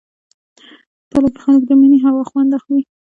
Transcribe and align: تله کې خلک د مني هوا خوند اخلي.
تله 1.11 1.27
کې 1.33 1.39
خلک 1.45 1.61
د 1.67 1.71
مني 1.79 1.97
هوا 2.05 2.23
خوند 2.29 2.51
اخلي. 2.57 2.81